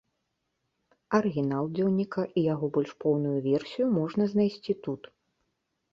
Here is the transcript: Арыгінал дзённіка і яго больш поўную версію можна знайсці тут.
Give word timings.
Арыгінал 1.17 1.65
дзённіка 1.75 2.23
і 2.29 2.45
яго 2.53 2.65
больш 2.77 2.91
поўную 3.07 3.37
версію 3.51 3.85
можна 4.01 4.23
знайсці 4.33 4.73
тут. 4.89 5.01